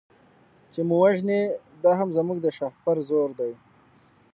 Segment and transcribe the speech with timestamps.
[0.71, 1.41] چي مو وژني
[1.83, 3.51] دا هم زموږ د شهپر زور دی